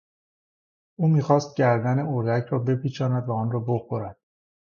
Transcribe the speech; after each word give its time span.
او 0.95 1.07
میخواست 1.07 1.55
گردن 1.55 1.99
اردک 1.99 2.47
را 2.47 2.59
بپیچاند 2.59 3.29
و 3.29 3.31
آن 3.33 3.51
را 3.51 3.59
بخورد. 3.59 4.17